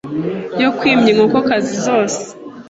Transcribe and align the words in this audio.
yo 0.61 0.69
kwimya 0.77 1.09
inkokokazi 1.11 1.73
zose, 1.85 2.21